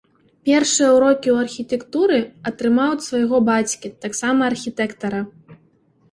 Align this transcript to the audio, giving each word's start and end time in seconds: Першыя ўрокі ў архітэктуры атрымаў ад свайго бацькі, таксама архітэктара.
Першыя 0.47 0.85
ўрокі 0.93 1.27
ў 1.33 1.37
архітэктуры 1.47 2.17
атрымаў 2.51 2.89
ад 2.95 3.01
свайго 3.07 3.41
бацькі, 3.51 3.91
таксама 4.07 4.41
архітэктара. 4.53 5.21